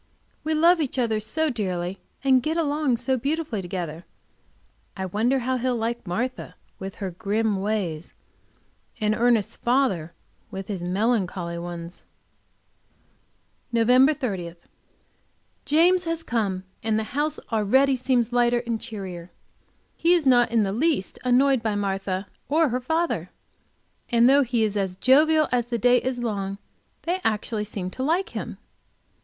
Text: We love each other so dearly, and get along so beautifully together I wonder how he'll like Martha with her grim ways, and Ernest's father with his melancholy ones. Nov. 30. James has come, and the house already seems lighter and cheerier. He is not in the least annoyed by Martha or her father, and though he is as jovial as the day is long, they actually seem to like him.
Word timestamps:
We 0.43 0.55
love 0.55 0.81
each 0.81 0.97
other 0.97 1.19
so 1.19 1.51
dearly, 1.51 1.99
and 2.23 2.41
get 2.41 2.57
along 2.57 2.97
so 2.97 3.17
beautifully 3.17 3.61
together 3.61 4.03
I 4.97 5.05
wonder 5.05 5.37
how 5.41 5.57
he'll 5.57 5.75
like 5.75 6.07
Martha 6.07 6.55
with 6.79 6.95
her 6.95 7.11
grim 7.11 7.61
ways, 7.61 8.15
and 8.99 9.13
Ernest's 9.13 9.57
father 9.57 10.15
with 10.49 10.69
his 10.69 10.81
melancholy 10.81 11.59
ones. 11.59 12.01
Nov. 13.71 14.17
30. 14.17 14.55
James 15.65 16.05
has 16.05 16.23
come, 16.23 16.63
and 16.81 16.97
the 16.97 17.03
house 17.13 17.39
already 17.51 17.95
seems 17.95 18.33
lighter 18.33 18.63
and 18.65 18.81
cheerier. 18.81 19.29
He 19.95 20.15
is 20.15 20.25
not 20.25 20.51
in 20.51 20.63
the 20.63 20.73
least 20.73 21.19
annoyed 21.23 21.61
by 21.61 21.75
Martha 21.75 22.25
or 22.49 22.69
her 22.69 22.81
father, 22.81 23.29
and 24.09 24.27
though 24.27 24.41
he 24.41 24.63
is 24.63 24.75
as 24.75 24.95
jovial 24.95 25.47
as 25.51 25.67
the 25.67 25.77
day 25.77 25.99
is 25.99 26.17
long, 26.17 26.57
they 27.03 27.21
actually 27.23 27.65
seem 27.65 27.91
to 27.91 28.01
like 28.01 28.29
him. 28.29 28.57